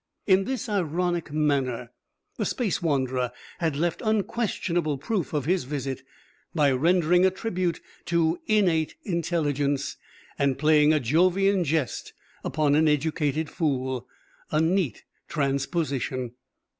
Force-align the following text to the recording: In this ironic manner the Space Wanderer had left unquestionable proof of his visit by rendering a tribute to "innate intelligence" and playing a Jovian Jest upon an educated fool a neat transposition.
In 0.25 0.45
this 0.45 0.67
ironic 0.67 1.31
manner 1.31 1.91
the 2.35 2.43
Space 2.47 2.81
Wanderer 2.81 3.31
had 3.59 3.75
left 3.75 4.01
unquestionable 4.03 4.97
proof 4.97 5.31
of 5.31 5.45
his 5.45 5.63
visit 5.65 6.01
by 6.55 6.71
rendering 6.71 7.23
a 7.23 7.29
tribute 7.29 7.79
to 8.05 8.39
"innate 8.47 8.95
intelligence" 9.03 9.97
and 10.39 10.57
playing 10.57 10.91
a 10.91 10.99
Jovian 10.99 11.63
Jest 11.63 12.13
upon 12.43 12.73
an 12.73 12.87
educated 12.87 13.47
fool 13.47 14.07
a 14.49 14.59
neat 14.59 15.03
transposition. 15.27 16.31